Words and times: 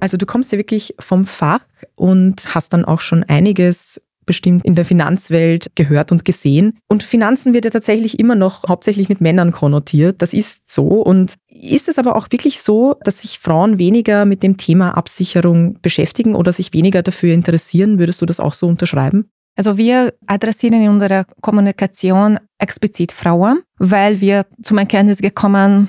Also 0.00 0.16
du 0.16 0.26
kommst 0.26 0.50
ja 0.50 0.58
wirklich 0.58 0.94
vom 0.98 1.24
Fach 1.24 1.60
und 1.94 2.54
hast 2.54 2.72
dann 2.72 2.84
auch 2.84 3.00
schon 3.00 3.22
einiges 3.22 4.02
bestimmt 4.26 4.64
in 4.64 4.74
der 4.74 4.84
Finanzwelt 4.84 5.70
gehört 5.74 6.12
und 6.12 6.24
gesehen. 6.24 6.78
Und 6.88 7.02
Finanzen 7.02 7.54
wird 7.54 7.64
ja 7.64 7.70
tatsächlich 7.70 8.18
immer 8.18 8.34
noch 8.34 8.68
hauptsächlich 8.68 9.08
mit 9.08 9.20
Männern 9.20 9.52
konnotiert. 9.52 10.22
Das 10.22 10.32
ist 10.32 10.72
so. 10.72 10.84
Und 10.84 11.34
ist 11.48 11.88
es 11.88 11.98
aber 11.98 12.16
auch 12.16 12.28
wirklich 12.30 12.62
so, 12.62 12.96
dass 13.04 13.22
sich 13.22 13.38
Frauen 13.38 13.78
weniger 13.78 14.24
mit 14.24 14.42
dem 14.42 14.56
Thema 14.56 14.96
Absicherung 14.96 15.80
beschäftigen 15.82 16.34
oder 16.34 16.52
sich 16.52 16.72
weniger 16.72 17.02
dafür 17.02 17.32
interessieren? 17.32 17.98
Würdest 17.98 18.20
du 18.22 18.26
das 18.26 18.40
auch 18.40 18.54
so 18.54 18.66
unterschreiben? 18.66 19.30
Also 19.54 19.76
wir 19.76 20.14
adressieren 20.26 20.82
in 20.82 20.88
unserer 20.88 21.26
Kommunikation 21.42 22.38
explizit 22.58 23.12
Frauen, 23.12 23.60
weil 23.78 24.20
wir 24.20 24.46
zum 24.62 24.78
Erkenntnis 24.78 25.18
gekommen, 25.18 25.88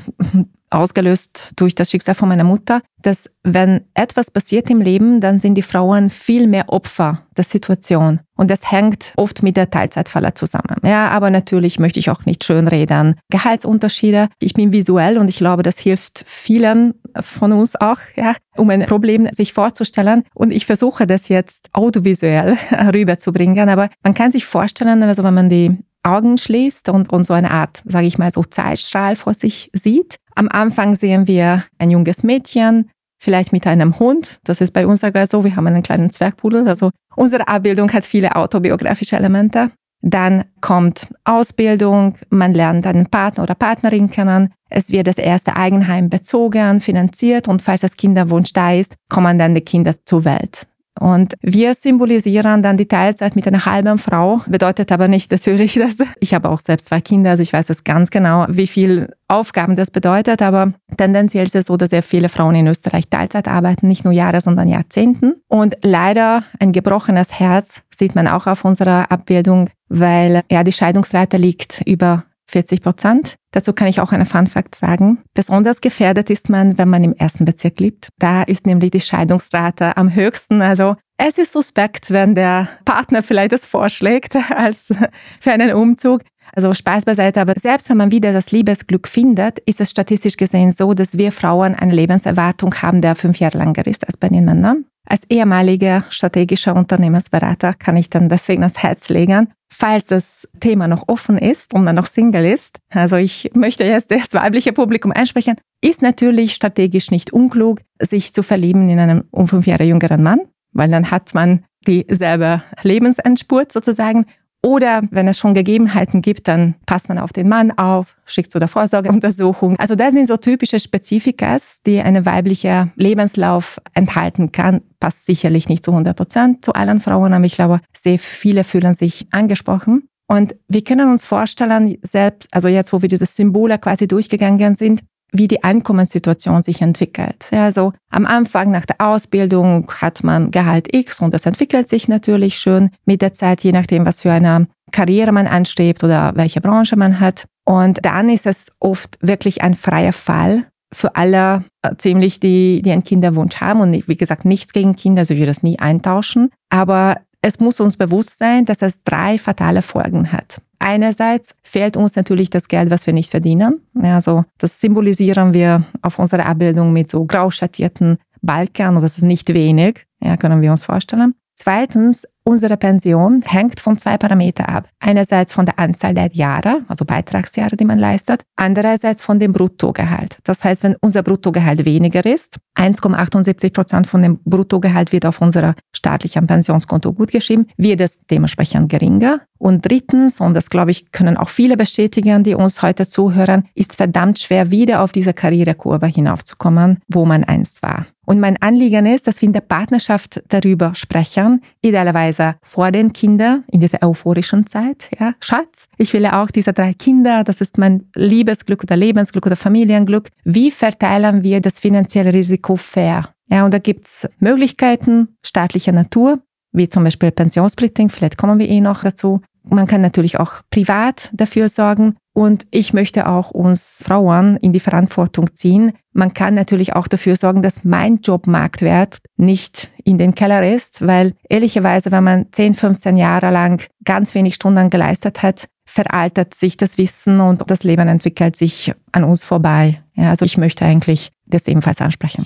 ausgelöst 0.73 1.51
durch 1.55 1.75
das 1.75 1.91
Schicksal 1.91 2.15
von 2.15 2.29
meiner 2.29 2.43
Mutter, 2.43 2.81
dass 3.01 3.29
wenn 3.43 3.81
etwas 3.93 4.31
passiert 4.31 4.69
im 4.69 4.81
Leben, 4.81 5.19
dann 5.19 5.39
sind 5.39 5.55
die 5.55 5.61
Frauen 5.61 6.09
viel 6.09 6.47
mehr 6.47 6.69
Opfer 6.69 7.25
der 7.35 7.43
Situation. 7.43 8.19
Und 8.35 8.49
das 8.49 8.71
hängt 8.71 9.13
oft 9.15 9.43
mit 9.43 9.57
der 9.57 9.69
Teilzeitfalle 9.69 10.33
zusammen. 10.33 10.77
Ja, 10.83 11.09
aber 11.09 11.29
natürlich 11.29 11.79
möchte 11.79 11.99
ich 11.99 12.09
auch 12.09 12.25
nicht 12.25 12.43
schönreden. 12.43 13.15
Gehaltsunterschiede. 13.29 14.29
Ich 14.41 14.53
bin 14.53 14.71
visuell 14.71 15.17
und 15.17 15.29
ich 15.29 15.37
glaube, 15.37 15.63
das 15.63 15.79
hilft 15.79 16.23
vielen 16.25 16.95
von 17.19 17.51
uns 17.51 17.75
auch, 17.75 17.99
ja, 18.15 18.35
um 18.55 18.69
ein 18.69 18.85
Problem 18.85 19.27
sich 19.31 19.53
vorzustellen. 19.53 20.23
Und 20.33 20.51
ich 20.51 20.65
versuche 20.65 21.05
das 21.05 21.29
jetzt 21.29 21.69
audiovisuell 21.73 22.57
rüberzubringen. 22.93 23.69
Aber 23.69 23.89
man 24.03 24.13
kann 24.13 24.31
sich 24.31 24.45
vorstellen, 24.45 25.03
also 25.03 25.23
wenn 25.23 25.33
man 25.33 25.49
die 25.49 25.77
Augen 26.03 26.37
schließt 26.37 26.89
und, 26.89 27.11
und 27.11 27.23
so 27.25 27.33
eine 27.33 27.51
Art, 27.51 27.81
sage 27.85 28.07
ich 28.07 28.17
mal, 28.17 28.31
so 28.31 28.43
Zeitstrahl 28.43 29.15
vor 29.15 29.33
sich 29.33 29.69
sieht. 29.73 30.17
Am 30.35 30.49
Anfang 30.49 30.95
sehen 30.95 31.27
wir 31.27 31.63
ein 31.77 31.91
junges 31.91 32.23
Mädchen, 32.23 32.89
vielleicht 33.21 33.53
mit 33.53 33.65
einem 33.67 33.99
Hund. 33.99 34.39
Das 34.43 34.61
ist 34.61 34.71
bei 34.71 34.85
uns 34.85 35.01
sogar 35.01 35.27
so. 35.27 35.43
Wir 35.43 35.55
haben 35.55 35.67
einen 35.67 35.83
kleinen 35.83 36.11
Zwergpudel. 36.11 36.67
Also 36.67 36.91
unsere 37.15 37.47
Abbildung 37.47 37.91
hat 37.93 38.05
viele 38.05 38.35
autobiografische 38.35 39.15
Elemente. 39.15 39.71
Dann 40.05 40.43
kommt 40.59 41.07
Ausbildung, 41.23 42.15
man 42.29 42.53
lernt 42.53 42.85
einen 42.85 43.09
Partner 43.09 43.43
oder 43.43 43.55
Partnerin 43.55 44.09
kennen. 44.09 44.53
Es 44.69 44.91
wird 44.91 45.07
das 45.07 45.17
erste 45.17 45.55
Eigenheim 45.55 46.09
bezogen, 46.09 46.81
finanziert 46.81 47.47
und 47.47 47.61
falls 47.61 47.81
das 47.81 47.95
Kinderwunsch 47.95 48.51
da 48.51 48.73
ist, 48.73 48.95
kommen 49.07 49.39
dann 49.39 49.55
die 49.55 49.61
Kinder 49.61 49.95
zur 50.05 50.25
Welt. 50.25 50.67
Und 50.99 51.33
wir 51.41 51.73
symbolisieren 51.73 52.61
dann 52.61 52.77
die 52.77 52.87
Teilzeit 52.87 53.35
mit 53.35 53.47
einer 53.47 53.65
halben 53.65 53.97
Frau. 53.97 54.41
Bedeutet 54.47 54.91
aber 54.91 55.07
nicht 55.07 55.31
natürlich, 55.31 55.73
dass 55.75 55.97
ich 56.19 56.33
habe 56.33 56.49
auch 56.49 56.59
selbst 56.59 56.87
zwei 56.87 57.01
Kinder, 57.01 57.31
also 57.31 57.43
ich 57.43 57.53
weiß 57.53 57.69
es 57.69 57.83
ganz 57.83 58.11
genau, 58.11 58.45
wie 58.49 58.67
viel 58.67 59.13
Aufgaben 59.27 59.75
das 59.75 59.91
bedeutet. 59.91 60.41
Aber 60.41 60.73
tendenziell 60.97 61.45
ist 61.45 61.55
es 61.55 61.65
so, 61.65 61.77
dass 61.77 61.89
sehr 61.89 62.03
viele 62.03 62.29
Frauen 62.29 62.55
in 62.55 62.67
Österreich 62.67 63.07
Teilzeit 63.09 63.47
arbeiten, 63.47 63.87
nicht 63.87 64.03
nur 64.03 64.13
Jahre, 64.13 64.41
sondern 64.41 64.67
Jahrzehnten. 64.67 65.35
Und 65.47 65.77
leider 65.81 66.43
ein 66.59 66.71
gebrochenes 66.71 67.39
Herz 67.39 67.83
sieht 67.89 68.15
man 68.15 68.27
auch 68.27 68.47
auf 68.47 68.63
unserer 68.63 69.11
Abbildung, 69.11 69.69
weil 69.89 70.41
ja 70.51 70.63
die 70.63 70.71
Scheidungsrate 70.71 71.37
liegt 71.37 71.81
über 71.85 72.25
40 72.53 72.81
Prozent. 72.81 73.35
Dazu 73.51 73.73
kann 73.73 73.87
ich 73.87 73.99
auch 73.99 74.11
einen 74.11 74.25
Fun 74.25 74.47
Fact 74.47 74.75
sagen. 74.75 75.19
Besonders 75.33 75.81
gefährdet 75.81 76.29
ist 76.29 76.49
man, 76.49 76.77
wenn 76.77 76.87
man 76.87 77.03
im 77.03 77.13
ersten 77.13 77.45
Bezirk 77.45 77.79
lebt. 77.79 78.09
Da 78.19 78.43
ist 78.43 78.65
nämlich 78.65 78.91
die 78.91 78.99
Scheidungsrate 78.99 79.97
am 79.97 80.13
höchsten. 80.13 80.61
Also 80.61 80.95
es 81.17 81.37
ist 81.37 81.51
suspekt, 81.51 82.11
wenn 82.11 82.35
der 82.35 82.67
Partner 82.85 83.21
vielleicht 83.23 83.51
das 83.51 83.65
vorschlägt 83.65 84.35
als 84.49 84.93
für 85.39 85.51
einen 85.51 85.73
Umzug. 85.73 86.21
Also 86.55 86.73
Spaß 86.73 87.05
beiseite, 87.05 87.41
aber 87.41 87.53
selbst 87.57 87.89
wenn 87.89 87.97
man 87.97 88.11
wieder 88.11 88.33
das 88.33 88.51
Liebesglück 88.51 89.07
findet, 89.07 89.59
ist 89.59 89.81
es 89.81 89.89
statistisch 89.89 90.37
gesehen 90.37 90.71
so, 90.71 90.93
dass 90.93 91.17
wir 91.17 91.31
Frauen 91.31 91.73
eine 91.73 91.93
Lebenserwartung 91.93 92.75
haben, 92.75 93.01
der 93.01 93.15
fünf 93.15 93.39
Jahre 93.39 93.57
länger 93.57 93.87
ist 93.87 94.05
als 94.05 94.17
bei 94.17 94.29
den 94.29 94.45
Männern. 94.45 94.85
Als 95.07 95.23
ehemaliger 95.29 96.05
strategischer 96.09 96.75
Unternehmensberater 96.75 97.73
kann 97.73 97.97
ich 97.97 98.09
dann 98.09 98.29
deswegen 98.29 98.61
das 98.61 98.81
Herz 98.81 99.09
legen, 99.09 99.51
falls 99.71 100.05
das 100.05 100.47
Thema 100.59 100.87
noch 100.87 101.07
offen 101.07 101.37
ist 101.37 101.73
und 101.73 101.83
man 101.83 101.95
noch 101.95 102.05
Single 102.05 102.45
ist. 102.45 102.79
Also 102.89 103.17
ich 103.17 103.51
möchte 103.55 103.83
jetzt 103.83 104.11
das 104.11 104.33
weibliche 104.33 104.71
Publikum 104.71 105.11
ansprechen, 105.11 105.55
ist 105.81 106.01
natürlich 106.01 106.53
strategisch 106.53 107.11
nicht 107.11 107.33
unklug, 107.33 107.81
sich 107.99 108.33
zu 108.33 108.43
verlieben 108.43 108.89
in 108.89 108.99
einen 108.99 109.23
um 109.31 109.47
fünf 109.47 109.67
Jahre 109.67 109.83
jüngeren 109.83 110.23
Mann, 110.23 110.41
weil 110.71 110.89
dann 110.89 111.11
hat 111.11 111.33
man 111.33 111.65
dieselbe 111.85 112.63
Lebensendspurt 112.81 113.71
sozusagen 113.71 114.25
oder 114.65 115.03
wenn 115.11 115.27
es 115.27 115.37
schon 115.37 115.53
Gegebenheiten 115.53 116.21
gibt, 116.21 116.47
dann 116.47 116.75
passt 116.85 117.09
man 117.09 117.17
auf 117.17 117.33
den 117.33 117.49
Mann 117.49 117.71
auf, 117.77 118.15
schickt 118.25 118.51
zu 118.51 118.59
der 118.59 118.69
Vorsorgeuntersuchung. 118.69 119.77
Also 119.77 119.95
das 119.95 120.13
sind 120.13 120.27
so 120.27 120.37
typische 120.37 120.79
Spezifikas, 120.79 121.81
die 121.85 121.99
eine 121.99 122.25
weibliche 122.25 122.91
Lebenslauf 122.95 123.81
enthalten 123.93 124.53
kann. 124.53 124.81
Passt 125.01 125.25
sicherlich 125.25 125.67
nicht 125.67 125.83
zu 125.83 125.91
100 125.91 126.15
Prozent 126.15 126.65
zu 126.65 126.73
allen 126.73 127.01
Frauen, 127.01 127.33
aber 127.33 127.45
ich 127.45 127.55
glaube, 127.55 127.81
sehr 127.93 128.17
viele 128.17 128.63
fühlen 128.63 128.93
sich 128.93 129.27
angesprochen. 129.31 130.07
Und 130.27 130.55
wir 130.69 130.83
können 130.83 131.11
uns 131.11 131.25
vorstellen, 131.25 131.97
selbst, 132.01 132.47
also 132.51 132.69
jetzt, 132.69 132.93
wo 132.93 133.01
wir 133.01 133.09
diese 133.09 133.25
Symbole 133.25 133.77
quasi 133.77 134.07
durchgegangen 134.07 134.75
sind, 134.75 135.01
wie 135.33 135.47
die 135.47 135.63
Einkommenssituation 135.63 136.61
sich 136.61 136.81
entwickelt. 136.81 137.49
Also 137.51 137.91
am 138.09 138.25
Anfang 138.25 138.71
nach 138.71 138.85
der 138.85 139.01
Ausbildung 139.01 139.91
hat 139.99 140.23
man 140.23 140.51
Gehalt 140.51 140.95
X 140.95 141.21
und 141.21 141.33
das 141.33 141.45
entwickelt 141.45 141.89
sich 141.89 142.07
natürlich 142.07 142.57
schön 142.57 142.91
mit 143.05 143.21
der 143.21 143.33
Zeit, 143.33 143.63
je 143.63 143.71
nachdem, 143.71 144.05
was 144.05 144.21
für 144.21 144.31
eine 144.31 144.67
Karriere 144.91 145.31
man 145.31 145.47
anstrebt 145.47 146.03
oder 146.03 146.33
welche 146.35 146.61
Branche 146.61 146.95
man 146.95 147.19
hat. 147.19 147.45
Und 147.65 148.05
dann 148.05 148.29
ist 148.29 148.45
es 148.45 148.71
oft 148.79 149.17
wirklich 149.21 149.61
ein 149.61 149.73
freier 149.73 150.13
Fall 150.13 150.65
für 150.93 151.15
alle 151.15 151.65
äh, 151.81 151.95
ziemlich, 151.97 152.39
die, 152.39 152.81
die 152.83 152.91
einen 152.91 153.03
Kinderwunsch 153.03 153.57
haben. 153.57 153.81
Und 153.81 154.07
wie 154.07 154.17
gesagt, 154.17 154.45
nichts 154.45 154.73
gegen 154.73 154.95
Kinder, 154.95 155.21
also 155.21 155.33
ich 155.33 155.39
würde 155.39 155.49
das 155.49 155.63
nie 155.63 155.79
eintauschen. 155.79 156.49
Aber 156.69 157.17
es 157.43 157.59
muss 157.59 157.81
uns 157.81 157.97
bewusst 157.97 158.37
sein, 158.39 158.63
dass 158.63 158.81
es 158.81 159.03
drei 159.03 159.37
fatale 159.37 159.81
Folgen 159.81 160.31
hat. 160.31 160.61
Einerseits 160.79 161.55
fehlt 161.61 161.97
uns 161.97 162.15
natürlich 162.15 162.49
das 162.49 162.69
Geld, 162.69 162.89
was 162.89 163.05
wir 163.05 163.13
nicht 163.13 163.31
verdienen. 163.31 163.81
Also 164.01 164.45
das 164.57 164.79
symbolisieren 164.79 165.53
wir 165.53 165.83
auf 166.01 166.19
unserer 166.19 166.45
Abbildung 166.45 166.93
mit 166.93 167.09
so 167.09 167.25
grau 167.25 167.51
schattierten 167.51 168.17
Balken 168.41 168.95
und 168.95 169.03
das 169.03 169.17
ist 169.17 169.23
nicht 169.23 169.53
wenig, 169.53 170.05
ja, 170.21 170.37
können 170.37 170.61
wir 170.61 170.71
uns 170.71 170.85
vorstellen. 170.85 171.35
Zweitens, 171.55 172.25
unsere 172.43 172.77
Pension 172.77 173.41
hängt 173.45 173.79
von 173.79 173.97
zwei 173.97 174.17
Parametern 174.17 174.67
ab. 174.67 174.89
Einerseits 174.99 175.53
von 175.53 175.65
der 175.65 175.79
Anzahl 175.79 176.13
der 176.13 176.29
Jahre, 176.33 176.81
also 176.87 177.05
Beitragsjahre, 177.05 177.75
die 177.75 177.85
man 177.85 177.99
leistet, 177.99 178.43
andererseits 178.55 179.23
von 179.23 179.39
dem 179.39 179.53
Bruttogehalt. 179.53 180.37
Das 180.43 180.63
heißt, 180.63 180.83
wenn 180.83 180.95
unser 181.01 181.23
Bruttogehalt 181.23 181.85
weniger 181.85 182.25
ist, 182.25 182.57
1,78 182.75 183.73
Prozent 183.73 184.07
von 184.07 184.21
dem 184.21 184.39
Bruttogehalt 184.43 185.11
wird 185.11 185.25
auf 185.25 185.41
unser 185.41 185.75
staatlichen 185.95 186.47
Pensionskonto 186.47 187.13
gutgeschrieben, 187.13 187.67
wird 187.77 188.01
es 188.01 188.19
dementsprechend 188.29 188.89
geringer. 188.89 189.41
Und 189.57 189.85
drittens, 189.85 190.41
und 190.41 190.55
das 190.55 190.69
glaube 190.69 190.91
ich, 190.91 191.11
können 191.11 191.37
auch 191.37 191.49
viele 191.49 191.77
bestätigen, 191.77 192.43
die 192.43 192.55
uns 192.55 192.81
heute 192.81 193.07
zuhören, 193.07 193.63
ist 193.75 193.95
verdammt 193.95 194.39
schwer, 194.39 194.71
wieder 194.71 195.01
auf 195.01 195.13
diese 195.13 195.33
Karrierekurve 195.33 196.07
hinaufzukommen, 196.07 196.99
wo 197.07 197.25
man 197.25 197.45
einst 197.45 197.81
war. 197.81 198.07
Und 198.25 198.39
mein 198.39 198.61
Anliegen 198.61 199.05
ist, 199.05 199.27
dass 199.27 199.41
wir 199.41 199.47
in 199.47 199.53
der 199.53 199.61
Partnerschaft 199.61 200.41
darüber 200.47 200.95
sprechen, 200.95 201.61
idealerweise 201.81 202.32
vor 202.61 202.91
den 202.91 203.13
Kindern 203.13 203.63
in 203.71 203.81
dieser 203.81 204.03
euphorischen 204.03 204.67
Zeit. 204.67 205.09
Ja, 205.19 205.33
Schatz, 205.39 205.87
ich 205.97 206.13
will 206.13 206.25
auch 206.25 206.51
diese 206.51 206.73
drei 206.73 206.93
Kinder, 206.93 207.43
das 207.43 207.61
ist 207.61 207.77
mein 207.77 208.05
Liebesglück 208.15 208.83
oder 208.83 208.95
Lebensglück 208.95 209.45
oder 209.45 209.55
Familienglück. 209.55 210.29
Wie 210.43 210.71
verteilen 210.71 211.43
wir 211.43 211.61
das 211.61 211.79
finanzielle 211.79 212.33
Risiko 212.33 212.75
fair? 212.75 213.29
Ja, 213.49 213.65
und 213.65 213.73
da 213.73 213.79
gibt's 213.79 214.27
Möglichkeiten 214.39 215.35
staatlicher 215.45 215.91
Natur, 215.91 216.39
wie 216.71 216.89
zum 216.89 217.03
Beispiel 217.03 217.31
Pensionssplitting, 217.31 218.09
vielleicht 218.09 218.37
kommen 218.37 218.59
wir 218.59 218.67
eh 218.67 218.81
noch 218.81 219.03
dazu. 219.03 219.41
Man 219.63 219.87
kann 219.87 220.01
natürlich 220.01 220.39
auch 220.39 220.61
privat 220.69 221.29
dafür 221.33 221.69
sorgen. 221.69 222.15
Und 222.33 222.65
ich 222.71 222.93
möchte 222.93 223.27
auch 223.27 223.51
uns 223.51 224.01
Frauen 224.03 224.57
in 224.57 224.73
die 224.73 224.79
Verantwortung 224.79 225.55
ziehen. 225.55 225.93
Man 226.13 226.33
kann 226.33 226.55
natürlich 226.55 226.95
auch 226.95 227.07
dafür 227.07 227.35
sorgen, 227.35 227.61
dass 227.61 227.83
mein 227.83 228.17
Jobmarktwert 228.17 229.19
nicht 229.37 229.91
in 230.03 230.17
den 230.17 230.35
Keller 230.35 230.67
ist, 230.67 231.05
weil 231.05 231.33
ehrlicherweise, 231.49 232.11
wenn 232.11 232.23
man 232.23 232.45
10, 232.51 232.73
15 232.73 233.17
Jahre 233.17 233.51
lang 233.51 233.81
ganz 234.03 234.35
wenig 234.35 234.55
Stunden 234.55 234.89
geleistet 234.89 235.43
hat, 235.43 235.67
veraltet 235.85 236.53
sich 236.53 236.77
das 236.77 236.97
Wissen 236.97 237.39
und 237.39 237.69
das 237.69 237.83
Leben 237.83 238.07
entwickelt 238.07 238.55
sich 238.55 238.93
an 239.11 239.23
uns 239.23 239.43
vorbei. 239.43 240.01
Ja, 240.15 240.29
also 240.29 240.45
ich 240.45 240.57
möchte 240.57 240.85
eigentlich 240.85 241.31
das 241.45 241.67
ebenfalls 241.67 242.01
ansprechen. 242.01 242.45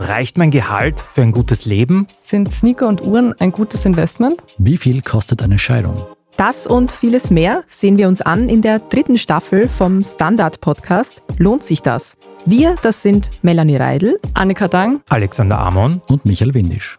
Reicht 0.00 0.38
mein 0.38 0.50
Gehalt 0.50 1.04
für 1.08 1.22
ein 1.22 1.32
gutes 1.32 1.64
Leben? 1.64 2.06
Sind 2.20 2.50
Sneaker 2.52 2.88
und 2.88 3.02
Uhren 3.02 3.34
ein 3.40 3.52
gutes 3.52 3.84
Investment? 3.84 4.42
Wie 4.56 4.78
viel 4.78 5.02
kostet 5.02 5.42
eine 5.42 5.58
Scheidung? 5.58 6.06
Das 6.38 6.68
und 6.68 6.92
vieles 6.92 7.32
mehr 7.32 7.64
sehen 7.66 7.98
wir 7.98 8.06
uns 8.06 8.22
an 8.22 8.48
in 8.48 8.62
der 8.62 8.78
dritten 8.78 9.18
Staffel 9.18 9.68
vom 9.68 10.04
Standard 10.04 10.60
Podcast. 10.60 11.24
Lohnt 11.36 11.64
sich 11.64 11.82
das? 11.82 12.16
Wir, 12.46 12.76
das 12.80 13.02
sind 13.02 13.28
Melanie 13.42 13.74
Reidel, 13.74 14.20
Annika 14.34 14.68
Dang, 14.68 15.00
Alexander 15.08 15.58
Amon 15.58 16.00
und 16.08 16.24
Michael 16.24 16.54
Windisch. 16.54 16.96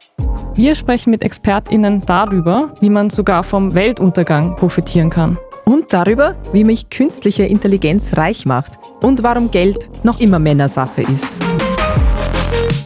Wir 0.56 0.76
sprechen 0.76 1.12
mit 1.12 1.24
ExpertInnen 1.24 2.02
darüber, 2.06 2.74
wie 2.82 2.90
man 2.90 3.10
sogar 3.10 3.46
vom 3.46 3.74
Weltuntergang 3.76 4.58
profitieren 4.58 5.10
kann. 5.10 5.38
Und 5.64 5.94
darüber, 5.94 6.36
wie 6.52 6.66
mich 6.66 6.90
künstliche 6.90 7.44
Intelligenz 7.44 8.18
reich 8.18 8.46
macht 8.46 8.74
und 9.02 9.24
warum 9.24 9.52
Geld 9.52 10.04
noch 10.04 10.20
immer 10.20 10.40
Männersache 10.40 11.04
ist. 11.04 11.30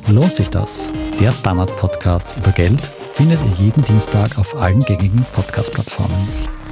Lohnt 0.08 0.36
sich 0.36 0.52
das? 0.52 0.92
Der 1.20 1.32
Standard-Podcast 1.32 2.36
über 2.38 2.52
Geld 2.52 2.92
findet 3.14 3.40
ihr 3.46 3.66
jeden 3.66 3.84
Dienstag 3.84 4.38
auf 4.38 4.56
allen 4.56 4.80
gängigen 4.80 5.26
Podcast-Plattformen. 5.34 6.63